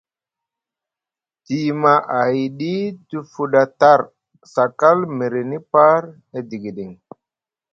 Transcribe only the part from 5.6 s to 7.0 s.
par e digiɗiŋ.